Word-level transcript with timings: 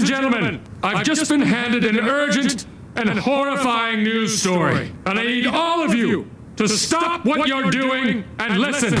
and 0.00 0.08
gentlemen, 0.08 0.60
I've 0.82 1.04
just 1.04 1.28
been 1.28 1.42
handed 1.42 1.84
an 1.84 2.00
urgent 2.00 2.66
and 2.96 3.18
horrifying 3.18 4.02
news 4.02 4.40
story, 4.40 4.90
and 5.04 5.18
I 5.18 5.24
need 5.24 5.46
all 5.46 5.82
of 5.82 5.94
you 5.94 6.30
to 6.56 6.66
stop 6.68 7.26
what 7.26 7.46
you're 7.46 7.70
doing 7.70 8.24
and 8.38 8.58
listen. 8.58 8.96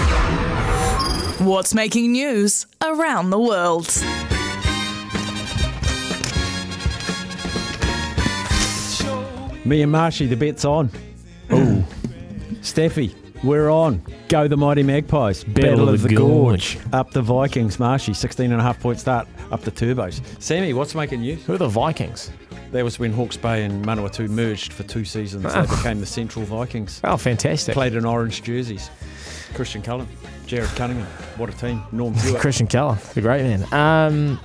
What's 1.46 1.74
making 1.74 2.12
news 2.12 2.66
around 2.82 3.30
the 3.30 3.38
world? 3.38 3.88
Me 9.64 9.80
and 9.82 9.92
Marshy, 9.92 10.26
the 10.26 10.36
bet's 10.36 10.66
on. 10.66 10.90
Oh, 11.48 11.82
Steffi, 12.60 13.14
we're 13.42 13.70
on. 13.70 14.02
Go 14.28 14.48
the 14.48 14.56
Mighty 14.56 14.82
Magpies. 14.82 15.44
Battle, 15.44 15.88
of, 15.88 16.02
the 16.02 16.14
Gorge. 16.14 16.78
Up 16.92 17.10
the 17.10 17.22
Vikings. 17.22 17.78
Marshy, 17.78 18.14
16 18.14 18.52
and 18.52 18.60
a 18.60 18.64
half 18.64 18.80
point 18.80 19.00
start. 19.00 19.26
Up 19.50 19.62
the 19.62 19.70
Turbos. 19.70 20.20
Sammy, 20.40 20.72
what's 20.72 20.94
making 20.94 21.20
news? 21.20 21.44
Who 21.44 21.54
are 21.54 21.58
the 21.58 21.68
Vikings? 21.68 22.30
That 22.72 22.84
was 22.84 22.98
when 22.98 23.12
Hawke's 23.12 23.36
Bay 23.36 23.64
and 23.64 23.84
Manawatu 23.84 24.28
merged 24.28 24.72
for 24.72 24.84
two 24.84 25.04
seasons. 25.04 25.42
They 25.52 25.62
became 25.62 25.98
the 25.98 26.06
Central 26.06 26.44
Vikings. 26.44 27.00
Oh, 27.02 27.16
fantastic. 27.16 27.74
Played 27.74 27.94
in 27.94 28.04
orange 28.04 28.42
jerseys. 28.42 28.90
Christian 29.54 29.82
Cullen, 29.82 30.06
Jarrod 30.46 30.74
Cunningham. 30.76 31.06
What 31.36 31.48
a 31.48 31.52
team. 31.52 31.82
Norm 31.90 32.14
Hewitt. 32.22 32.40
Christian 32.40 32.68
Keller, 32.68 32.96
the 33.14 33.20
great 33.20 33.42
man. 33.42 33.72
Um, 33.72 34.40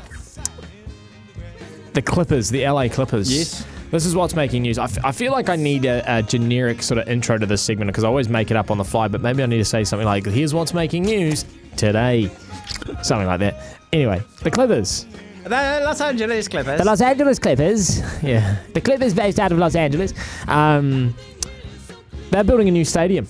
the 1.93 2.01
Clippers, 2.01 2.49
the 2.49 2.67
LA 2.67 2.87
Clippers. 2.87 3.31
Yes. 3.31 3.65
This 3.91 4.05
is 4.05 4.15
what's 4.15 4.35
making 4.35 4.63
news. 4.63 4.77
I, 4.77 4.85
f- 4.85 5.03
I 5.05 5.11
feel 5.11 5.31
like 5.31 5.47
I 5.49 5.55
need 5.55 5.85
a, 5.85 6.03
a 6.17 6.21
generic 6.23 6.81
sort 6.81 6.97
of 6.97 7.07
intro 7.07 7.37
to 7.37 7.45
this 7.45 7.61
segment 7.61 7.87
because 7.89 8.03
I 8.03 8.07
always 8.07 8.27
make 8.29 8.51
it 8.51 8.57
up 8.57 8.71
on 8.71 8.77
the 8.77 8.83
fly, 8.83 9.07
but 9.07 9.21
maybe 9.21 9.41
I 9.43 9.45
need 9.45 9.59
to 9.59 9.65
say 9.65 9.83
something 9.83 10.05
like, 10.05 10.25
here's 10.25 10.53
what's 10.53 10.73
making 10.73 11.03
news 11.03 11.45
today. 11.77 12.29
Something 13.03 13.27
like 13.27 13.39
that. 13.39 13.79
Anyway, 13.93 14.21
the 14.41 14.51
Clippers. 14.51 15.05
The 15.43 15.49
Los 15.49 16.01
Angeles 16.01 16.47
Clippers. 16.47 16.79
The 16.79 16.85
Los 16.85 17.01
Angeles 17.01 17.39
Clippers. 17.39 17.99
Yeah. 18.23 18.57
The 18.73 18.81
Clippers 18.81 19.13
based 19.13 19.39
out 19.39 19.51
of 19.51 19.59
Los 19.59 19.75
Angeles. 19.75 20.13
Um, 20.47 21.13
they're 22.31 22.43
building 22.43 22.67
a 22.67 22.71
new 22.71 22.83
stadium. 22.83 23.27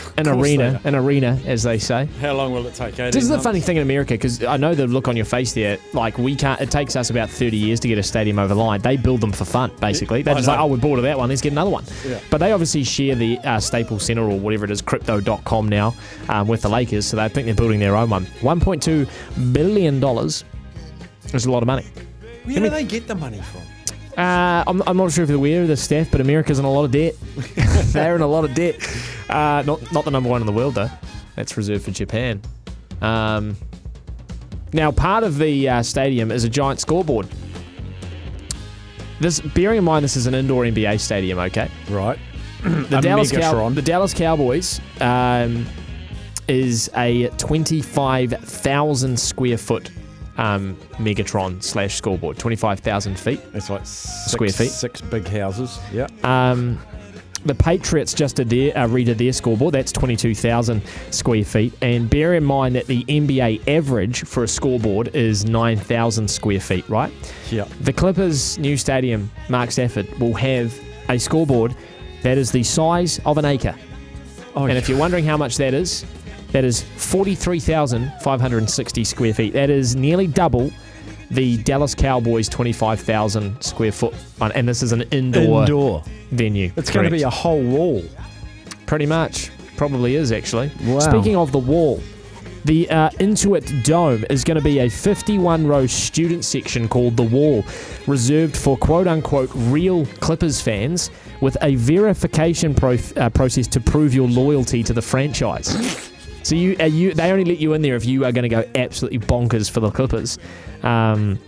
An 0.16 0.28
arena. 0.28 0.80
An 0.84 0.94
arena, 0.94 1.40
as 1.46 1.62
they 1.62 1.78
say. 1.78 2.06
How 2.20 2.34
long 2.34 2.52
will 2.52 2.66
it 2.66 2.74
take? 2.74 2.94
This 2.94 3.16
is 3.16 3.28
the 3.28 3.34
months? 3.34 3.44
funny 3.44 3.60
thing 3.60 3.76
in 3.76 3.82
America 3.82 4.14
because 4.14 4.42
I 4.42 4.56
know 4.56 4.74
the 4.74 4.86
look 4.86 5.08
on 5.08 5.16
your 5.16 5.24
face 5.24 5.52
there. 5.52 5.78
Like 5.92 6.18
we 6.18 6.36
can't. 6.36 6.60
It 6.60 6.70
takes 6.70 6.96
us 6.96 7.10
about 7.10 7.30
thirty 7.30 7.56
years 7.56 7.80
to 7.80 7.88
get 7.88 7.98
a 7.98 8.02
stadium 8.02 8.38
over 8.38 8.54
the 8.54 8.60
line. 8.60 8.80
They 8.80 8.96
build 8.96 9.20
them 9.20 9.32
for 9.32 9.44
fun, 9.44 9.70
basically. 9.80 10.22
They're 10.22 10.34
I 10.34 10.38
just 10.38 10.48
like, 10.48 10.58
oh, 10.58 10.66
we're 10.66 10.76
bored 10.76 10.98
of 10.98 11.04
that 11.04 11.18
one. 11.18 11.28
Let's 11.28 11.42
get 11.42 11.52
another 11.52 11.70
one. 11.70 11.84
Yeah. 12.06 12.20
But 12.30 12.38
they 12.38 12.52
obviously 12.52 12.84
share 12.84 13.14
the 13.14 13.38
uh, 13.40 13.60
Staples 13.60 14.04
Center 14.04 14.22
or 14.22 14.38
whatever 14.38 14.64
it 14.64 14.70
is, 14.70 14.82
Crypto.com 14.82 15.68
now, 15.68 15.94
um, 16.28 16.48
with 16.48 16.62
the 16.62 16.68
Lakers. 16.68 17.06
So 17.06 17.16
they 17.16 17.28
think 17.28 17.46
they're 17.46 17.54
building 17.54 17.80
their 17.80 17.96
own 17.96 18.10
one. 18.10 18.26
One 18.40 18.60
point 18.60 18.82
two 18.82 19.06
billion 19.52 20.00
dollars 20.00 20.44
is 21.32 21.46
a 21.46 21.50
lot 21.50 21.62
of 21.62 21.66
money. 21.66 21.86
Where 22.44 22.60
do 22.60 22.70
they 22.70 22.84
get 22.84 23.06
the 23.06 23.14
money 23.14 23.40
from? 23.40 23.62
Uh, 24.16 24.62
I'm, 24.66 24.82
I'm 24.86 24.96
not 24.96 25.12
sure 25.12 25.24
if 25.24 25.30
you're 25.30 25.38
aware 25.38 25.62
of 25.62 25.68
this, 25.68 25.82
Steph, 25.82 26.10
but 26.10 26.20
America's 26.20 26.58
in 26.58 26.64
a 26.64 26.70
lot 26.70 26.84
of 26.84 26.90
debt. 26.90 27.14
They're 27.92 28.14
in 28.14 28.20
a 28.20 28.26
lot 28.26 28.44
of 28.44 28.54
debt. 28.54 28.76
Uh, 29.32 29.62
not 29.62 29.92
not 29.92 30.04
the 30.04 30.10
number 30.10 30.28
one 30.28 30.40
in 30.40 30.46
the 30.46 30.52
world 30.52 30.74
though. 30.74 30.90
That's 31.36 31.56
reserved 31.56 31.84
for 31.84 31.90
Japan. 31.90 32.40
Um, 33.00 33.56
now, 34.72 34.90
part 34.90 35.24
of 35.24 35.38
the 35.38 35.68
uh, 35.68 35.82
stadium 35.82 36.30
is 36.30 36.44
a 36.44 36.48
giant 36.48 36.80
scoreboard. 36.80 37.28
This, 39.20 39.40
bearing 39.40 39.78
in 39.78 39.84
mind, 39.84 40.04
this 40.04 40.16
is 40.16 40.26
an 40.26 40.34
indoor 40.34 40.64
NBA 40.64 40.98
stadium. 41.00 41.38
Okay, 41.38 41.70
Right. 41.88 42.18
the 42.62 43.00
Dallas 43.00 43.32
Cow- 43.32 43.68
the 43.70 43.82
Dallas 43.82 44.14
Cowboys 44.14 44.80
um, 45.00 45.66
is 46.46 46.88
a 46.96 47.26
25,000 47.38 49.18
square 49.18 49.58
foot 49.58 49.90
um, 50.38 50.76
Megatron 50.92 51.62
slash 51.62 51.96
scoreboard. 51.96 52.38
25,000 52.38 53.18
feet. 53.18 53.40
It's 53.54 53.68
like 53.68 53.84
six, 53.84 54.32
Square 54.32 54.50
feet. 54.50 54.70
Six 54.70 55.00
big 55.00 55.26
houses. 55.26 55.78
Yeah. 55.92 56.06
Um, 56.22 56.78
the 57.44 57.54
Patriots 57.54 58.14
just 58.14 58.36
did 58.36 58.48
their, 58.50 58.76
uh, 58.76 58.86
redid 58.86 59.18
their 59.18 59.32
scoreboard. 59.32 59.74
That's 59.74 59.92
22,000 59.92 60.82
square 61.10 61.44
feet. 61.44 61.72
And 61.82 62.08
bear 62.08 62.34
in 62.34 62.44
mind 62.44 62.74
that 62.76 62.86
the 62.86 63.04
NBA 63.04 63.68
average 63.68 64.24
for 64.24 64.44
a 64.44 64.48
scoreboard 64.48 65.14
is 65.14 65.44
9,000 65.44 66.28
square 66.28 66.60
feet, 66.60 66.88
right? 66.88 67.12
Yeah. 67.50 67.64
The 67.80 67.92
Clippers' 67.92 68.58
new 68.58 68.76
stadium, 68.76 69.30
Mark 69.48 69.70
Stafford, 69.70 70.08
will 70.18 70.34
have 70.34 70.78
a 71.08 71.18
scoreboard 71.18 71.74
that 72.22 72.38
is 72.38 72.52
the 72.52 72.62
size 72.62 73.20
of 73.26 73.38
an 73.38 73.44
acre. 73.44 73.74
Oh, 74.54 74.66
And 74.66 74.78
if 74.78 74.88
you're 74.88 74.98
wondering 74.98 75.24
how 75.24 75.36
much 75.36 75.56
that 75.56 75.74
is, 75.74 76.04
that 76.52 76.64
is 76.64 76.82
43,560 76.82 79.04
square 79.04 79.34
feet. 79.34 79.52
That 79.54 79.70
is 79.70 79.96
nearly 79.96 80.26
double 80.26 80.70
the 81.32 81.56
Dallas 81.62 81.94
Cowboys' 81.94 82.48
25,000 82.48 83.60
square 83.62 83.92
foot. 83.92 84.14
And 84.40 84.68
this 84.68 84.82
is 84.82 84.92
an 84.92 85.02
indoor, 85.10 85.62
indoor. 85.62 86.04
venue. 86.30 86.70
It's 86.76 86.90
going 86.90 87.04
to 87.04 87.10
be 87.10 87.22
a 87.22 87.30
whole 87.30 87.62
wall. 87.62 88.02
Pretty 88.86 89.06
much. 89.06 89.50
Probably 89.76 90.16
is, 90.16 90.30
actually. 90.30 90.70
Wow. 90.84 90.98
Speaking 91.00 91.34
of 91.36 91.50
the 91.50 91.58
wall, 91.58 92.02
the 92.64 92.88
uh, 92.90 93.10
Intuit 93.12 93.82
Dome 93.84 94.24
is 94.30 94.44
going 94.44 94.56
to 94.56 94.62
be 94.62 94.80
a 94.80 94.88
51 94.88 95.66
row 95.66 95.86
student 95.86 96.44
section 96.44 96.88
called 96.88 97.16
The 97.16 97.24
Wall, 97.24 97.64
reserved 98.06 98.56
for 98.56 98.76
quote 98.76 99.08
unquote 99.08 99.50
real 99.54 100.06
Clippers 100.20 100.60
fans 100.60 101.10
with 101.40 101.56
a 101.62 101.74
verification 101.74 102.74
pro- 102.74 102.98
uh, 103.16 103.30
process 103.30 103.66
to 103.68 103.80
prove 103.80 104.14
your 104.14 104.28
loyalty 104.28 104.82
to 104.84 104.92
the 104.92 105.02
franchise. 105.02 106.11
So 106.42 106.54
you, 106.54 106.76
uh, 106.80 106.84
you, 106.84 107.14
they 107.14 107.30
only 107.30 107.44
let 107.44 107.58
you 107.58 107.72
in 107.74 107.82
there 107.82 107.96
if 107.96 108.04
you 108.04 108.24
are 108.24 108.32
going 108.32 108.42
to 108.42 108.48
go 108.48 108.64
absolutely 108.74 109.18
bonkers 109.18 109.70
for 109.70 109.80
the 109.80 109.90
Clippers. 109.90 110.38
Um, 110.82 111.38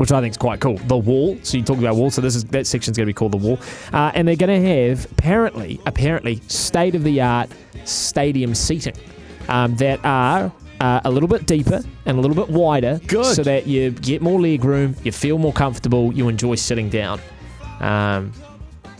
which 0.00 0.10
I 0.12 0.22
think 0.22 0.30
is 0.30 0.38
quite 0.38 0.60
cool. 0.60 0.78
The 0.78 0.96
wall. 0.96 1.38
So 1.42 1.58
you 1.58 1.62
talk 1.62 1.76
about 1.76 1.94
wall. 1.94 2.10
So 2.10 2.22
this 2.22 2.34
is 2.34 2.44
that 2.46 2.66
section's 2.66 2.96
going 2.96 3.04
to 3.04 3.10
be 3.10 3.12
called 3.12 3.32
the 3.32 3.36
wall, 3.36 3.58
uh, 3.92 4.10
and 4.14 4.26
they're 4.26 4.34
going 4.34 4.62
to 4.62 4.86
have 4.88 5.04
apparently, 5.12 5.78
apparently, 5.84 6.40
state 6.46 6.94
of 6.94 7.04
the 7.04 7.20
art 7.20 7.50
stadium 7.84 8.54
seating 8.54 8.96
um, 9.48 9.76
that 9.76 10.02
are. 10.04 10.50
Uh, 10.80 10.98
a 11.04 11.10
little 11.10 11.28
bit 11.28 11.44
deeper 11.44 11.82
and 12.06 12.16
a 12.16 12.20
little 12.22 12.34
bit 12.34 12.48
wider, 12.48 12.98
Good. 13.06 13.36
so 13.36 13.42
that 13.42 13.66
you 13.66 13.90
get 13.90 14.22
more 14.22 14.40
leg 14.40 14.64
room, 14.64 14.96
you 15.04 15.12
feel 15.12 15.36
more 15.36 15.52
comfortable, 15.52 16.10
you 16.14 16.26
enjoy 16.28 16.54
sitting 16.54 16.88
down. 16.88 17.20
Um, 17.80 18.32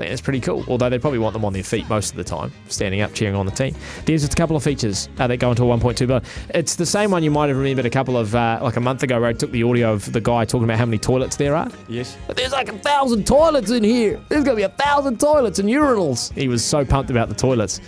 think 0.01 0.11
that's 0.11 0.21
pretty 0.21 0.41
cool. 0.41 0.65
Although 0.69 0.89
they 0.89 0.99
probably 0.99 1.19
want 1.19 1.35
them 1.35 1.45
on 1.45 1.53
their 1.53 1.63
feet 1.63 1.89
most 1.89 2.11
of 2.11 2.17
the 2.17 2.25
time, 2.25 2.53
standing 2.69 3.01
up, 3.03 3.13
cheering 3.13 3.35
on 3.35 3.47
the 3.47 3.53
team. 3.53 3.75
There's 4.07 4.23
just 4.23 4.33
a 4.33 4.37
couple 4.37 4.57
of 4.57 4.63
features 4.63 5.09
uh, 5.19 5.27
that 5.27 5.37
go 5.37 5.51
into 5.51 5.63
a 5.63 5.67
1.2 5.67 6.07
billion. 6.07 6.23
It's 6.55 6.75
the 6.75 6.87
same 6.87 7.11
one 7.11 7.23
you 7.23 7.31
might 7.31 7.49
have 7.49 7.57
remembered 7.57 7.87
a 7.87 7.91
couple 7.91 8.17
of 8.17 8.35
uh, 8.35 8.61
like 8.63 8.77
a 8.77 8.81
month 8.81 9.03
ago, 9.03 9.21
where 9.21 9.29
I 9.29 9.33
took 9.33 9.51
the 9.51 9.63
audio 9.63 9.93
of 9.93 10.11
the 10.13 10.21
guy 10.21 10.45
talking 10.45 10.65
about 10.65 10.79
how 10.79 10.87
many 10.87 10.99
toilets 10.99 11.37
there 11.37 11.55
are. 11.55 11.71
Yes. 11.89 12.17
But 12.27 12.37
there's 12.37 12.53
like 12.53 12.69
a 12.69 12.79
thousand 12.79 13.27
toilets 13.27 13.71
in 13.71 13.85
here. 13.85 14.21
There's 14.29 14.45
gonna 14.45 14.57
be 14.57 14.63
a 14.63 14.71
thousand 14.71 15.21
toilets 15.21 15.59
and 15.59 15.69
urinals. 15.69 16.33
He 16.33 16.49
was 16.49 16.65
so 16.65 16.85
pumped 16.85 17.11
about 17.11 17.29
the 17.29 17.35
toilets. 17.35 17.81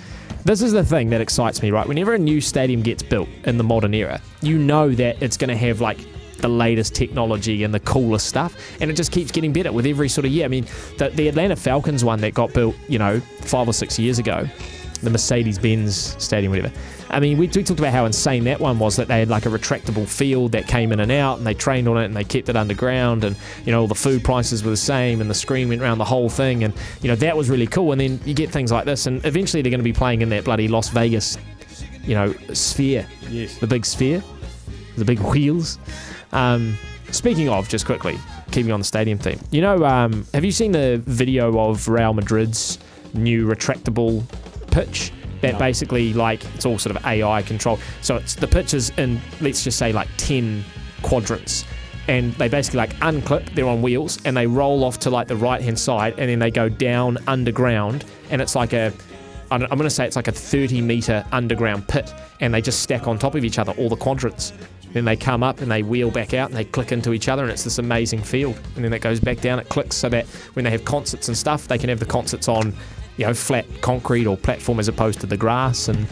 This 0.44 0.60
is 0.60 0.72
the 0.72 0.84
thing 0.84 1.08
that 1.10 1.20
excites 1.20 1.62
me, 1.62 1.70
right? 1.70 1.86
Whenever 1.86 2.14
a 2.14 2.18
new 2.18 2.40
stadium 2.40 2.82
gets 2.82 3.02
built 3.02 3.28
in 3.44 3.58
the 3.58 3.64
modern 3.64 3.94
era, 3.94 4.20
you 4.40 4.58
know 4.58 4.90
that 4.90 5.22
it's 5.22 5.36
gonna 5.36 5.56
have 5.56 5.80
like 5.80 5.98
the 6.42 6.48
latest 6.48 6.94
technology 6.94 7.64
and 7.64 7.72
the 7.72 7.80
coolest 7.80 8.26
stuff, 8.26 8.54
and 8.80 8.90
it 8.90 8.94
just 8.94 9.12
keeps 9.12 9.30
getting 9.30 9.52
better 9.52 9.72
with 9.72 9.86
every 9.86 10.08
sort 10.08 10.26
of 10.26 10.32
year. 10.32 10.44
I 10.44 10.48
mean, 10.48 10.66
the, 10.98 11.08
the 11.08 11.28
Atlanta 11.28 11.56
Falcons 11.56 12.04
one 12.04 12.20
that 12.20 12.34
got 12.34 12.52
built, 12.52 12.76
you 12.88 12.98
know, 12.98 13.20
five 13.40 13.66
or 13.68 13.72
six 13.72 13.98
years 13.98 14.18
ago, 14.18 14.46
the 15.02 15.10
Mercedes 15.10 15.58
Benz 15.58 16.14
Stadium, 16.22 16.52
whatever. 16.52 16.72
I 17.10 17.20
mean, 17.20 17.36
we, 17.36 17.48
we 17.48 17.62
talked 17.62 17.80
about 17.80 17.92
how 17.92 18.06
insane 18.06 18.44
that 18.44 18.60
one 18.60 18.78
was 18.78 18.96
that 18.96 19.08
they 19.08 19.18
had 19.18 19.28
like 19.28 19.46
a 19.46 19.48
retractable 19.48 20.08
field 20.08 20.52
that 20.52 20.66
came 20.66 20.92
in 20.92 21.00
and 21.00 21.10
out 21.10 21.38
and 21.38 21.46
they 21.46 21.54
trained 21.54 21.88
on 21.88 21.98
it 21.98 22.04
and 22.06 22.16
they 22.16 22.24
kept 22.24 22.48
it 22.48 22.56
underground 22.56 23.24
and, 23.24 23.36
you 23.66 23.72
know, 23.72 23.80
all 23.82 23.86
the 23.88 23.94
food 23.94 24.22
prices 24.24 24.62
were 24.62 24.70
the 24.70 24.76
same 24.76 25.20
and 25.20 25.28
the 25.28 25.34
screen 25.34 25.68
went 25.68 25.82
around 25.82 25.98
the 25.98 26.04
whole 26.04 26.30
thing 26.30 26.64
and, 26.64 26.72
you 27.02 27.08
know, 27.08 27.16
that 27.16 27.36
was 27.36 27.50
really 27.50 27.66
cool. 27.66 27.92
And 27.92 28.00
then 28.00 28.20
you 28.24 28.32
get 28.32 28.50
things 28.50 28.70
like 28.72 28.84
this 28.84 29.06
and 29.06 29.22
eventually 29.26 29.60
they're 29.60 29.70
going 29.70 29.80
to 29.80 29.84
be 29.84 29.92
playing 29.92 30.22
in 30.22 30.28
that 30.30 30.44
bloody 30.44 30.68
Las 30.68 30.88
Vegas, 30.88 31.36
you 32.04 32.14
know, 32.14 32.32
sphere, 32.54 33.06
Yes. 33.28 33.58
the 33.58 33.66
big 33.66 33.84
sphere, 33.84 34.22
the 34.96 35.04
big 35.04 35.18
wheels. 35.18 35.78
Um, 36.32 36.76
speaking 37.10 37.48
of, 37.48 37.68
just 37.68 37.86
quickly, 37.86 38.18
keeping 38.50 38.72
on 38.72 38.80
the 38.80 38.84
stadium 38.84 39.18
theme, 39.18 39.40
you 39.50 39.60
know, 39.60 39.84
um, 39.84 40.26
have 40.34 40.44
you 40.44 40.52
seen 40.52 40.72
the 40.72 41.00
video 41.04 41.58
of 41.58 41.88
Real 41.88 42.14
Madrid's 42.14 42.78
new 43.14 43.46
retractable 43.46 44.24
pitch? 44.70 45.12
That 45.42 45.54
No. 45.54 45.58
basically, 45.58 46.12
like, 46.12 46.44
it's 46.54 46.64
all 46.64 46.78
sort 46.78 46.94
of 46.96 47.04
AI 47.04 47.42
control. 47.42 47.78
So 48.00 48.16
it's 48.16 48.34
the 48.36 48.46
pitch 48.46 48.74
is 48.74 48.90
in, 48.96 49.20
let's 49.40 49.64
just 49.64 49.76
say, 49.76 49.92
like 49.92 50.08
10 50.16 50.64
quadrants. 51.02 51.64
And 52.08 52.32
they 52.34 52.48
basically 52.48 52.78
like 52.78 52.94
unclip, 52.96 53.52
they're 53.54 53.66
on 53.68 53.82
wheels, 53.82 54.18
and 54.24 54.36
they 54.36 54.46
roll 54.46 54.84
off 54.84 54.98
to 55.00 55.10
like 55.10 55.28
the 55.28 55.36
right 55.36 55.60
hand 55.60 55.78
side, 55.78 56.14
and 56.18 56.28
then 56.30 56.38
they 56.38 56.50
go 56.50 56.68
down 56.68 57.18
underground, 57.26 58.04
and 58.30 58.40
it's 58.42 58.54
like 58.54 58.72
a 58.72 58.92
I'm 59.50 59.60
going 59.60 59.80
to 59.82 59.90
say 59.90 60.06
it's 60.06 60.16
like 60.16 60.28
a 60.28 60.32
30 60.32 60.80
meter 60.80 61.24
underground 61.30 61.86
pit, 61.86 62.12
and 62.40 62.54
they 62.54 62.62
just 62.62 62.80
stack 62.80 63.06
on 63.06 63.18
top 63.18 63.34
of 63.34 63.44
each 63.44 63.58
other, 63.58 63.72
all 63.72 63.90
the 63.90 63.96
quadrants. 63.96 64.52
Then 64.92 65.04
they 65.04 65.16
come 65.16 65.42
up 65.42 65.60
and 65.60 65.70
they 65.70 65.82
wheel 65.82 66.10
back 66.10 66.34
out 66.34 66.50
and 66.50 66.56
they 66.56 66.64
click 66.64 66.92
into 66.92 67.12
each 67.12 67.28
other, 67.28 67.42
and 67.42 67.50
it's 67.52 67.64
this 67.64 67.78
amazing 67.78 68.22
field. 68.22 68.58
And 68.76 68.84
then 68.84 68.92
it 68.92 69.00
goes 69.00 69.20
back 69.20 69.40
down, 69.40 69.58
it 69.58 69.68
clicks 69.68 69.96
so 69.96 70.08
that 70.10 70.26
when 70.54 70.64
they 70.64 70.70
have 70.70 70.84
concerts 70.84 71.28
and 71.28 71.36
stuff, 71.36 71.68
they 71.68 71.78
can 71.78 71.88
have 71.88 71.98
the 72.00 72.06
concerts 72.06 72.48
on, 72.48 72.74
you 73.16 73.26
know, 73.26 73.34
flat 73.34 73.66
concrete 73.80 74.26
or 74.26 74.36
platform 74.36 74.78
as 74.78 74.88
opposed 74.88 75.20
to 75.20 75.26
the 75.26 75.36
grass. 75.36 75.88
And 75.88 76.06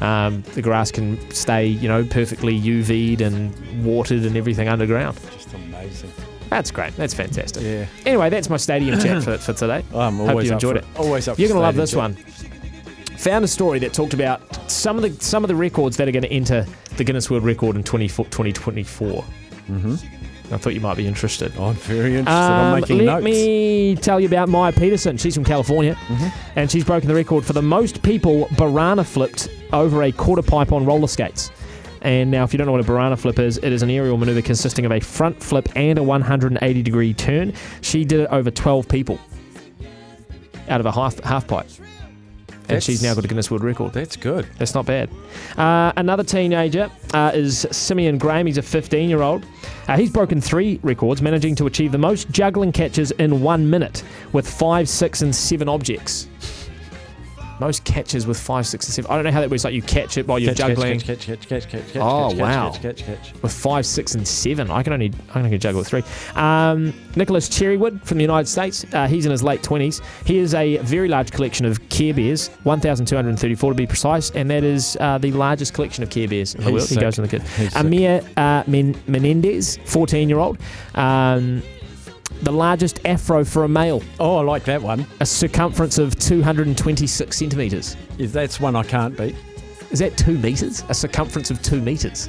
Um, 0.00 0.42
the 0.54 0.62
grass 0.62 0.90
can 0.90 1.16
stay, 1.30 1.64
you 1.66 1.86
know, 1.86 2.02
perfectly 2.04 2.58
UV'd 2.60 3.20
and 3.20 3.54
watered 3.84 4.24
and 4.24 4.36
everything 4.36 4.66
underground. 4.66 5.16
Just 5.32 5.54
amazing. 5.54 6.10
That's 6.50 6.72
great. 6.72 6.96
That's 6.96 7.14
fantastic. 7.14 7.62
Yeah. 7.62 7.86
Anyway, 8.04 8.28
that's 8.28 8.50
my 8.50 8.56
stadium 8.56 8.98
chat 8.98 9.22
for, 9.22 9.38
for 9.38 9.52
today. 9.52 9.84
I'm 9.94 10.16
Hope 10.16 10.30
always 10.30 10.48
you 10.48 10.54
enjoyed 10.54 10.78
for 10.84 10.84
it. 10.84 10.98
Always 10.98 11.28
up. 11.28 11.38
You're 11.38 11.48
gonna 11.48 11.60
love 11.60 11.76
this 11.76 11.92
chat. 11.92 11.98
one. 11.98 12.14
Found 13.18 13.44
a 13.44 13.48
story 13.48 13.78
that 13.78 13.92
talked 13.92 14.14
about 14.14 14.40
some 14.72 14.96
of 14.96 15.02
the 15.02 15.22
some 15.24 15.44
of 15.44 15.48
the 15.48 15.54
records 15.56 15.96
that 15.96 16.08
are 16.08 16.12
going 16.12 16.22
to 16.22 16.32
enter 16.32 16.66
the 16.96 17.04
Guinness 17.04 17.30
World 17.30 17.44
Record 17.44 17.76
in 17.76 17.82
20, 17.84 18.08
2024. 18.08 19.22
Mm-hmm. 19.70 19.94
I 20.54 20.58
thought 20.58 20.74
you 20.74 20.80
might 20.80 20.96
be 20.98 21.06
interested. 21.06 21.56
I'm 21.56 21.74
very 21.74 22.16
interested. 22.16 22.30
I'm 22.30 22.74
Um, 22.74 22.80
making 22.80 22.98
let 22.98 23.22
notes. 23.22 23.24
me 23.24 23.96
tell 23.96 24.20
you 24.20 24.26
about 24.26 24.48
Maya 24.50 24.72
Peterson. 24.72 25.16
She's 25.16 25.34
from 25.34 25.44
California, 25.44 25.94
Mm-hmm. 26.08 26.58
and 26.58 26.70
she's 26.70 26.84
broken 26.84 27.08
the 27.08 27.14
record 27.14 27.44
for 27.44 27.54
the 27.54 27.62
most 27.62 28.02
people 28.02 28.46
Barani 28.56 29.06
flipped 29.06 29.48
over 29.72 30.02
a 30.02 30.12
quarter 30.12 30.42
pipe 30.42 30.72
on 30.72 30.84
roller 30.84 31.08
skates. 31.08 31.50
And 32.02 32.30
now, 32.32 32.42
if 32.42 32.52
you 32.52 32.58
don't 32.58 32.66
know 32.66 32.72
what 32.72 32.80
a 32.80 32.84
Barani 32.84 33.16
flip 33.18 33.38
is, 33.38 33.58
it 33.58 33.72
is 33.72 33.82
an 33.82 33.88
aerial 33.88 34.18
maneuver 34.18 34.42
consisting 34.42 34.84
of 34.84 34.90
a 34.92 34.98
front 35.00 35.40
flip 35.42 35.68
and 35.76 35.98
a 35.98 36.02
180 36.02 36.82
degree 36.82 37.14
turn. 37.14 37.52
She 37.80 38.04
did 38.04 38.20
it 38.20 38.28
over 38.30 38.50
12 38.50 38.88
people 38.88 39.18
out 40.68 40.80
of 40.80 40.86
a 40.86 40.92
half 40.92 41.18
half 41.20 41.46
pipe, 41.46 41.66
and 42.74 42.82
she's 42.82 43.02
now 43.02 43.14
got 43.14 43.24
a 43.24 43.28
Guinness 43.28 43.50
World 43.50 43.64
Record. 43.64 43.92
That's 43.92 44.16
good. 44.16 44.46
That's 44.58 44.74
not 44.74 44.86
bad. 44.86 45.10
Uh, 45.56 45.92
another 45.96 46.24
teenager 46.24 46.90
uh, 47.14 47.32
is 47.34 47.66
Simeon 47.70 48.18
Graham. 48.18 48.46
He's 48.46 48.58
a 48.58 48.62
15 48.62 49.08
year 49.08 49.22
old. 49.22 49.44
Uh, 49.88 49.96
he's 49.96 50.10
broken 50.10 50.40
three 50.40 50.78
records, 50.82 51.22
managing 51.22 51.54
to 51.56 51.66
achieve 51.66 51.92
the 51.92 51.98
most 51.98 52.30
juggling 52.30 52.72
catches 52.72 53.10
in 53.12 53.42
one 53.42 53.68
minute 53.68 54.02
with 54.32 54.48
five, 54.48 54.88
six, 54.88 55.22
and 55.22 55.34
seven 55.34 55.68
objects. 55.68 56.28
Most 57.62 57.84
catches 57.84 58.26
with 58.26 58.40
five, 58.40 58.66
six, 58.66 58.86
and 58.86 58.92
seven. 58.94 59.08
I 59.10 59.14
don't 59.14 59.24
know 59.24 59.30
how 59.30 59.40
that 59.40 59.48
works. 59.48 59.62
Like 59.62 59.72
you 59.72 59.82
catch 59.82 60.16
it 60.18 60.26
while 60.26 60.38
you're 60.40 60.50
Catch, 60.52 60.58
catch, 60.58 60.68
juggling 60.68 60.98
Catch, 61.00 61.26
catch, 61.26 61.48
catch, 61.48 61.68
catch, 61.68 61.92
catch, 61.92 62.02
Oh, 62.02 62.30
catch, 62.30 62.38
wow. 62.40 62.70
Catch, 62.72 62.82
catch, 62.82 63.06
catch, 63.06 63.32
catch. 63.32 63.42
with 63.42 63.52
five, 63.52 63.86
six, 63.86 64.16
and 64.16 64.26
seven. 64.26 64.68
I 64.68 64.82
can 64.82 64.92
only 64.92 65.12
I 65.30 65.32
can 65.34 65.44
only 65.44 65.58
juggle 65.58 65.78
with 65.80 65.86
three. 65.88 66.02
Um, 66.34 66.92
Nicholas 67.14 67.48
Cherrywood 67.48 68.04
from 68.04 68.18
the 68.18 68.22
United 68.24 68.48
States. 68.48 68.84
Uh, 68.92 69.06
he's 69.06 69.26
in 69.26 69.30
his 69.30 69.44
late 69.44 69.62
twenties. 69.62 70.00
He 70.26 70.38
has 70.38 70.54
a 70.54 70.78
very 70.78 71.06
large 71.08 71.30
collection 71.30 71.64
of 71.64 71.88
Care 71.88 72.14
Bears, 72.14 72.48
one 72.64 72.80
thousand 72.80 73.06
two 73.06 73.14
hundred 73.14 73.38
thirty-four 73.38 73.70
to 73.70 73.76
be 73.76 73.86
precise, 73.86 74.30
and 74.32 74.50
that 74.50 74.64
is 74.64 74.96
uh, 74.98 75.18
the 75.18 75.30
largest 75.30 75.72
collection 75.72 76.02
of 76.02 76.10
Care 76.10 76.26
Bears 76.26 76.56
in 76.56 76.62
the 76.64 76.70
He's 76.70 76.80
world. 76.80 76.88
He 76.88 76.96
goes 76.96 77.16
in 77.18 77.22
the 77.22 77.28
kid. 77.28 77.42
He's. 77.42 77.76
Amir 77.76 78.22
uh, 78.36 78.64
Men- 78.66 79.00
Menendez, 79.06 79.78
fourteen-year-old. 79.84 80.58
Um, 80.96 81.62
the 82.42 82.52
largest 82.52 83.00
afro 83.04 83.44
for 83.44 83.64
a 83.64 83.68
male, 83.68 84.02
Oh, 84.18 84.38
I 84.38 84.42
like 84.42 84.64
that 84.64 84.82
one. 84.82 85.06
a 85.20 85.26
circumference 85.26 85.98
of 85.98 86.18
226 86.18 87.36
centimeters. 87.36 87.96
Is 88.18 88.32
that's 88.32 88.58
one 88.60 88.74
I 88.76 88.82
can't 88.82 89.16
beat. 89.16 89.36
Is 89.90 89.98
that 89.98 90.16
two 90.16 90.38
meters? 90.38 90.84
A 90.88 90.94
circumference 90.94 91.50
of 91.50 91.60
two 91.62 91.80
meters. 91.80 92.28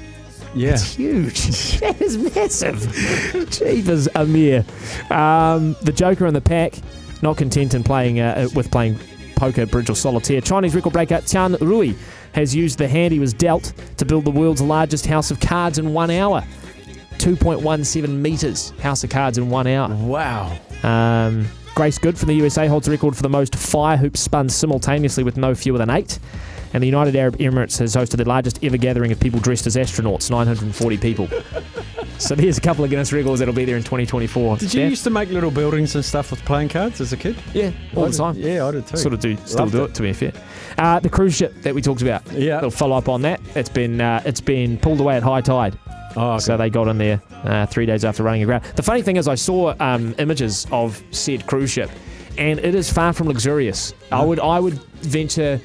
Yeah. 0.53 0.71
It's 0.73 0.94
huge. 0.94 1.79
that 1.79 2.00
is 2.01 2.17
massive. 2.35 3.50
Jeepers, 3.50 4.07
Amir. 4.15 4.65
Um, 5.09 5.75
the 5.81 5.91
Joker 5.94 6.27
in 6.27 6.33
the 6.33 6.41
pack, 6.41 6.73
not 7.21 7.38
content 7.38 7.73
in 7.73 7.83
playing 7.83 8.19
uh, 8.19 8.50
with 8.53 8.69
playing 8.69 9.00
poker, 9.35 9.65
bridge, 9.65 9.89
or 9.89 9.95
solitaire. 9.95 10.41
Chinese 10.41 10.75
record 10.75 10.94
breaker 10.94 11.21
Tian 11.21 11.53
Rui 11.61 11.94
has 12.33 12.53
used 12.53 12.77
the 12.77 12.88
hand 12.88 13.13
he 13.13 13.19
was 13.19 13.33
dealt 13.33 13.73
to 13.97 14.05
build 14.05 14.25
the 14.25 14.31
world's 14.31 14.61
largest 14.61 15.05
house 15.07 15.31
of 15.31 15.39
cards 15.39 15.79
in 15.79 15.94
one 15.94 16.11
hour. 16.11 16.44
2.17 17.23 18.09
meters 18.09 18.71
house 18.81 19.01
of 19.05 19.09
cards 19.09 19.37
in 19.37 19.49
one 19.49 19.65
hour. 19.65 19.87
Wow. 19.95 20.57
Um, 20.83 21.47
Grace 21.73 21.97
Good 21.97 22.17
from 22.17 22.27
the 22.27 22.33
USA 22.35 22.67
holds 22.67 22.85
the 22.85 22.91
record 22.91 23.15
for 23.15 23.21
the 23.23 23.29
most 23.29 23.55
fire 23.55 23.95
hoops 23.95 24.19
spun 24.19 24.49
simultaneously 24.49 25.23
with 25.23 25.37
no 25.37 25.55
fewer 25.55 25.77
than 25.77 25.89
eight. 25.89 26.19
And 26.73 26.83
the 26.83 26.87
United 26.87 27.15
Arab 27.15 27.37
Emirates 27.37 27.77
has 27.79 27.95
hosted 27.95 28.17
the 28.17 28.25
largest 28.27 28.61
ever 28.63 28.75
gathering 28.77 29.11
of 29.13 29.19
people 29.21 29.39
dressed 29.39 29.65
as 29.67 29.75
astronauts, 29.77 30.29
940 30.29 30.97
people. 30.97 31.29
so 32.17 32.35
there's 32.35 32.57
a 32.57 32.61
couple 32.61 32.83
of 32.83 32.89
Guinness 32.89 33.13
records 33.13 33.39
that'll 33.39 33.53
be 33.53 33.63
there 33.63 33.77
in 33.77 33.83
2024. 33.83 34.57
Did 34.57 34.63
you 34.63 34.69
Steph? 34.69 34.89
used 34.89 35.03
to 35.05 35.09
make 35.09 35.29
little 35.29 35.51
buildings 35.51 35.95
and 35.95 36.03
stuff 36.03 36.29
with 36.31 36.43
playing 36.43 36.69
cards 36.69 36.99
as 36.99 37.13
a 37.13 37.17
kid? 37.17 37.37
Yeah, 37.53 37.71
all 37.95 38.03
I 38.03 38.07
the 38.07 38.11
did- 38.11 38.17
time. 38.17 38.35
Yeah, 38.37 38.65
I 38.67 38.71
did 38.71 38.87
too. 38.87 38.97
Sort 38.97 39.13
of 39.13 39.19
do, 39.21 39.37
still 39.45 39.59
Loved 39.59 39.71
do 39.71 39.83
it. 39.83 39.89
it. 39.91 39.95
to 39.95 40.01
be 40.01 40.13
fair. 40.13 40.33
Uh, 40.77 40.99
the 40.99 41.09
cruise 41.09 41.35
ship 41.35 41.53
that 41.61 41.73
we 41.73 41.81
talked 41.81 42.01
about. 42.01 42.29
Yeah. 42.33 42.55
Little 42.55 42.71
follow 42.71 42.97
up 42.97 43.07
on 43.07 43.21
that. 43.21 43.39
It's 43.55 43.69
been 43.69 44.01
uh, 44.01 44.21
it's 44.25 44.41
been 44.41 44.77
pulled 44.79 44.99
away 44.99 45.15
at 45.15 45.23
high 45.23 45.41
tide. 45.41 45.77
Oh, 46.15 46.38
So 46.38 46.57
they 46.57 46.69
got 46.69 46.88
in 46.88 46.98
there 46.98 47.21
uh, 47.44 47.65
three 47.65 47.86
days 47.86 48.06
after 48.06 48.24
running 48.24 48.44
aground. 48.44 48.63
The 48.75 48.83
funny 48.83 49.01
thing 49.01 49.15
is, 49.18 49.27
I 49.27 49.36
saw 49.36 49.74
um, 49.80 50.13
images 50.18 50.68
of 50.71 51.01
said 51.12 51.48
cruise 51.48 51.71
ship, 51.71 51.89
and 52.38 52.60
it 52.60 52.75
is 52.75 52.92
far 52.92 53.13
from 53.13 53.27
luxurious. 53.27 53.94
I 54.12 54.24
would 54.24 54.39
I 54.39 54.60
would 54.60 54.75
venture 55.01 55.60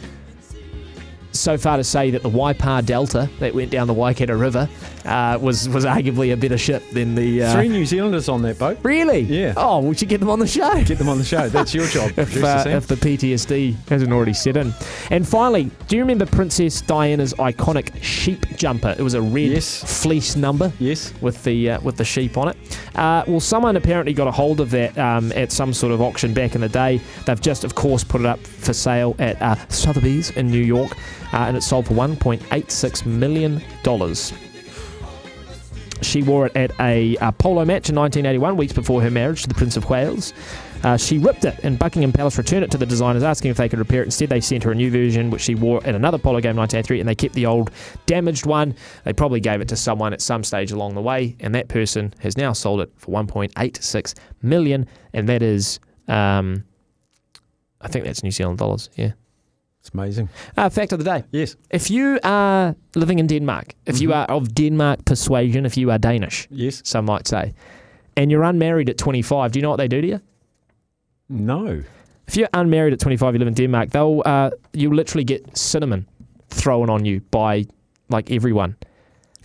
so 1.32 1.56
far 1.58 1.76
to 1.76 1.84
say 1.84 2.10
that 2.10 2.22
the 2.22 2.30
Waipa 2.30 2.84
Delta 2.84 3.28
that 3.38 3.54
went 3.54 3.70
down 3.70 3.86
the 3.86 3.94
Waikato 3.94 4.36
River 4.36 4.68
uh, 5.08 5.38
was 5.40 5.68
was 5.68 5.84
arguably 5.84 6.32
a 6.32 6.36
better 6.36 6.58
ship 6.58 6.82
than 6.92 7.14
the. 7.14 7.42
Uh, 7.42 7.52
Three 7.54 7.68
New 7.68 7.86
Zealanders 7.86 8.28
on 8.28 8.42
that 8.42 8.58
boat. 8.58 8.78
Really? 8.82 9.20
Yeah. 9.20 9.54
Oh, 9.56 9.80
we 9.80 9.94
should 9.94 10.08
get 10.08 10.20
them 10.20 10.30
on 10.30 10.38
the 10.38 10.46
show. 10.46 10.82
Get 10.84 10.98
them 10.98 11.08
on 11.08 11.18
the 11.18 11.24
show. 11.24 11.48
That's 11.48 11.74
your 11.74 11.86
job. 11.86 12.12
if, 12.16 12.42
uh, 12.42 12.64
if 12.66 12.86
the 12.86 12.94
PTSD 12.96 13.74
hasn't 13.88 14.12
already 14.12 14.32
set 14.34 14.56
in. 14.56 14.72
And 15.10 15.26
finally, 15.26 15.70
do 15.88 15.96
you 15.96 16.02
remember 16.02 16.26
Princess 16.26 16.80
Diana's 16.82 17.34
iconic 17.34 18.02
sheep 18.02 18.46
jumper? 18.56 18.94
It 18.98 19.02
was 19.02 19.14
a 19.14 19.22
red 19.22 19.48
Yes. 19.50 20.02
fleece 20.02 20.36
number 20.36 20.72
yes. 20.78 21.12
with 21.20 21.42
the 21.44 21.70
uh, 21.70 21.80
with 21.80 21.96
the 21.96 22.04
sheep 22.04 22.36
on 22.36 22.48
it. 22.48 22.56
Uh, 22.94 23.24
well, 23.26 23.40
someone 23.40 23.76
apparently 23.76 24.12
got 24.12 24.26
a 24.28 24.32
hold 24.32 24.60
of 24.60 24.70
that 24.72 24.96
um, 24.98 25.32
at 25.32 25.50
some 25.52 25.72
sort 25.72 25.92
of 25.92 26.00
auction 26.02 26.34
back 26.34 26.54
in 26.54 26.60
the 26.60 26.68
day. 26.68 27.00
They've 27.26 27.40
just, 27.40 27.64
of 27.64 27.74
course, 27.74 28.04
put 28.04 28.20
it 28.20 28.26
up 28.26 28.40
for 28.40 28.72
sale 28.72 29.16
at 29.18 29.40
uh, 29.40 29.54
Sotheby's 29.68 30.30
in 30.32 30.48
New 30.50 30.62
York, 30.62 30.92
uh, 31.32 31.38
and 31.38 31.56
it 31.56 31.62
sold 31.62 31.86
for 31.86 31.94
1.86 31.94 33.06
million 33.06 33.62
dollars. 33.82 34.32
She 36.08 36.22
wore 36.22 36.46
it 36.46 36.56
at 36.56 36.72
a, 36.80 37.18
uh 37.18 37.32
polo 37.32 37.66
match 37.66 37.90
in 37.90 37.94
1981, 37.94 38.56
weeks 38.56 38.72
before 38.72 39.02
her 39.02 39.10
marriage 39.10 39.42
to 39.42 39.48
the 39.48 39.54
Prince 39.54 39.76
of 39.76 39.88
Wales. 39.90 40.32
Uh, 40.82 40.96
she 40.96 41.18
ripped 41.18 41.44
it, 41.44 41.58
and 41.64 41.78
Buckingham 41.78 42.12
Palace 42.12 42.38
returned 42.38 42.64
it 42.64 42.70
to 42.70 42.78
the 42.78 42.86
designers, 42.86 43.22
asking 43.22 43.50
if 43.50 43.58
they 43.58 43.68
could 43.68 43.78
repair 43.78 44.00
it. 44.00 44.06
Instead, 44.06 44.30
they 44.30 44.40
sent 44.40 44.62
her 44.62 44.70
a 44.70 44.74
new 44.74 44.90
version, 44.90 45.28
which 45.28 45.42
she 45.42 45.54
wore 45.54 45.84
at 45.84 45.94
another 45.94 46.16
polo 46.16 46.40
game 46.40 46.52
in 46.52 46.56
1983, 46.56 47.00
and 47.00 47.08
they 47.08 47.14
kept 47.14 47.34
the 47.34 47.44
old 47.44 47.70
damaged 48.06 48.46
one. 48.46 48.74
They 49.04 49.12
probably 49.12 49.40
gave 49.40 49.60
it 49.60 49.68
to 49.68 49.76
someone 49.76 50.12
at 50.14 50.22
some 50.22 50.42
stage 50.44 50.72
along 50.72 50.94
the 50.94 51.02
way, 51.02 51.36
and 51.40 51.54
that 51.54 51.68
person 51.68 52.14
has 52.20 52.38
now 52.38 52.54
sold 52.54 52.80
it 52.80 52.90
for 52.96 53.10
1.86 53.10 54.14
million, 54.40 54.86
and 55.12 55.28
that 55.28 55.42
is, 55.42 55.78
um, 56.06 56.64
I 57.82 57.88
think 57.88 58.06
that's 58.06 58.22
New 58.22 58.30
Zealand 58.30 58.58
dollars. 58.58 58.88
Yeah. 58.94 59.12
It's 59.80 59.90
amazing. 59.94 60.28
Uh, 60.56 60.68
fact 60.70 60.92
of 60.92 60.98
the 60.98 61.04
day: 61.04 61.24
Yes. 61.30 61.56
If 61.70 61.90
you 61.90 62.18
are 62.22 62.74
living 62.94 63.18
in 63.18 63.26
Denmark, 63.26 63.74
if 63.86 64.00
you 64.00 64.12
are 64.12 64.26
of 64.26 64.54
Denmark 64.54 65.04
persuasion, 65.04 65.64
if 65.66 65.76
you 65.76 65.90
are 65.90 65.98
Danish, 65.98 66.48
Yes. 66.50 66.82
some 66.84 67.04
might 67.06 67.26
say, 67.28 67.54
and 68.16 68.30
you're 68.30 68.42
unmarried 68.42 68.90
at 68.90 68.98
25, 68.98 69.52
do 69.52 69.58
you 69.58 69.62
know 69.62 69.70
what 69.70 69.76
they 69.76 69.88
do 69.88 70.00
to 70.00 70.06
you? 70.06 70.20
No. 71.28 71.82
If 72.26 72.36
you're 72.36 72.48
unmarried 72.52 72.92
at 72.92 73.00
25, 73.00 73.34
you 73.34 73.38
live 73.38 73.48
in 73.48 73.54
Denmark, 73.54 73.90
they'll 73.90 74.22
uh, 74.26 74.50
you 74.72 74.92
literally 74.92 75.24
get 75.24 75.56
cinnamon 75.56 76.06
thrown 76.50 76.90
on 76.90 77.04
you 77.04 77.20
by 77.30 77.64
like 78.10 78.30
everyone. 78.30 78.76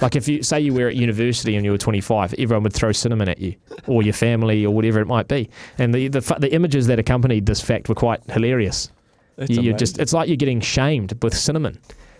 Like 0.01 0.15
if 0.17 0.27
you 0.27 0.43
say 0.43 0.59
you 0.59 0.73
were 0.73 0.87
at 0.89 0.95
university 0.95 1.55
and 1.55 1.63
you 1.65 1.71
were 1.71 1.77
25, 1.77 2.33
everyone 2.39 2.63
would 2.63 2.73
throw 2.73 2.91
cinnamon 2.91 3.29
at 3.29 3.39
you, 3.39 3.55
or 3.87 4.01
your 4.03 4.13
family, 4.13 4.65
or 4.65 4.73
whatever 4.73 4.99
it 4.99 5.07
might 5.07 5.27
be. 5.27 5.49
And 5.77 5.93
the 5.93 6.07
the, 6.09 6.19
the 6.39 6.53
images 6.53 6.87
that 6.87 6.99
accompanied 6.99 7.45
this 7.45 7.61
fact 7.61 7.87
were 7.87 7.95
quite 7.95 8.19
hilarious. 8.31 8.91
That's 9.35 9.49
You, 9.51 9.61
you're 9.61 9.77
just 9.77 9.99
it's 9.99 10.13
like 10.13 10.27
you're 10.27 10.37
getting 10.37 10.61
shamed 10.61 11.21
with 11.23 11.35
cinnamon, 11.37 11.79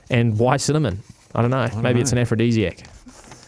and 0.10 0.38
why 0.40 0.58
cinnamon? 0.58 1.00
I 1.36 1.42
don't 1.42 1.52
know. 1.52 1.68
don't 1.68 1.82
Maybe 1.82 2.00
it's 2.02 2.12
an 2.12 2.18
aphrodisiac. 2.20 2.84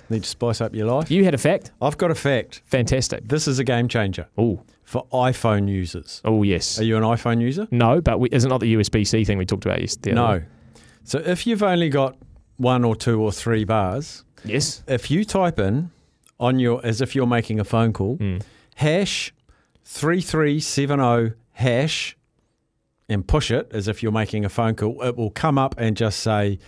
need 0.10 0.24
to 0.24 0.30
spice 0.30 0.62
up 0.62 0.74
your 0.76 0.88
life. 0.88 1.10
You 1.12 1.24
had 1.24 1.34
a 1.34 1.38
fact. 1.38 1.72
I've 1.82 1.98
got 1.98 2.12
a 2.12 2.16
fact. 2.16 2.62
Fantastic. 2.66 3.28
This 3.28 3.48
is 3.48 3.58
a 3.60 3.64
game 3.64 3.88
changer 3.88 4.28
Oh, 4.38 4.62
for 4.84 5.06
iPhone 5.12 5.68
users. 5.68 6.22
oh 6.26 6.44
yes. 6.44 6.80
Are 6.80 6.84
you 6.84 6.96
an 6.98 7.04
iPhone 7.04 7.42
user? 7.42 7.68
No, 7.72 8.02
but 8.02 8.20
we, 8.20 8.30
isn't 8.32 8.50
it 8.50 8.54
not 8.54 8.62
the 8.62 8.76
USB 8.76 9.06
C 9.06 9.24
thing 9.26 9.38
we 9.38 9.46
talked 9.46 9.66
about 9.66 9.82
yesterday? 9.82 10.14
No. 10.16 10.42
So 11.04 11.20
if 11.20 11.46
you've 11.48 11.64
only 11.64 11.90
got 11.90 12.18
one 12.58 12.84
or 12.84 12.96
two 12.96 13.22
or 13.22 13.32
three 13.32 13.64
bars, 13.64 14.24
Yes. 14.44 14.84
if 14.88 15.10
you 15.12 15.26
type 15.26 15.60
in 15.60 15.90
on 16.40 16.60
your 16.60 16.86
as 16.86 17.02
if 17.02 17.16
you're 17.16 17.26
making 17.28 17.60
a 17.60 17.64
phone 17.64 17.94
call, 17.94 18.18
Mm. 18.18 18.42
hash 18.76 19.34
three 19.84 20.22
three 20.22 20.60
seven 20.60 21.00
zero 21.00 21.32
hash, 21.54 22.16
and 23.10 23.28
push 23.28 23.52
it 23.52 23.70
as 23.72 23.88
if 23.88 24.02
you're 24.02 24.12
making 24.12 24.46
a 24.46 24.50
phone 24.50 24.76
call, 24.76 25.02
it 25.04 25.16
will 25.16 25.32
come 25.32 25.58
up 25.58 25.76
and 25.78 25.96
just 25.96 26.20
say 26.20 26.60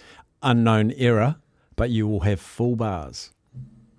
unknown 0.42 0.92
error, 0.92 1.38
but 1.76 1.90
you 1.90 2.08
will 2.08 2.22
have 2.22 2.40
full 2.40 2.76
bars. 2.76 3.32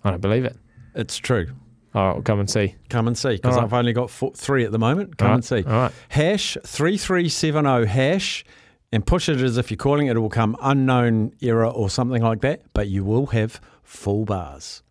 I 0.03 0.11
don't 0.11 0.21
believe 0.21 0.45
it. 0.45 0.57
It's 0.95 1.17
true. 1.17 1.47
All 1.93 2.07
right, 2.07 2.13
we'll 2.13 2.23
come 2.23 2.39
and 2.39 2.49
see. 2.49 2.75
Come 2.89 3.07
and 3.07 3.17
see 3.17 3.35
because 3.35 3.55
right. 3.55 3.63
I've 3.63 3.73
only 3.73 3.93
got 3.93 4.09
four, 4.09 4.31
three 4.33 4.63
at 4.63 4.71
the 4.71 4.79
moment. 4.79 5.17
Come 5.17 5.29
All 5.29 5.33
and 5.35 5.45
see. 5.45 5.63
All 5.63 5.71
right. 5.71 5.91
Hash 6.09 6.55
three 6.65 6.97
three 6.97 7.29
seven 7.29 7.65
zero 7.65 7.85
hash. 7.85 8.45
And 8.91 9.05
push 9.05 9.29
it 9.29 9.39
as 9.39 9.57
if 9.57 9.69
you're 9.69 9.77
calling 9.77 10.07
it. 10.07 10.15
It 10.15 10.19
will 10.19 10.29
come 10.29 10.57
unknown 10.63 11.33
error 11.43 11.67
or 11.67 11.91
something 11.91 12.23
like 12.23 12.41
that, 12.41 12.63
but 12.73 12.87
you 12.87 13.03
will 13.03 13.27
have 13.27 13.61
full 13.83 14.25
bars. 14.25 14.81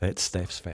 That's 0.00 0.20
Staff's 0.22 0.58
fact. 0.58 0.66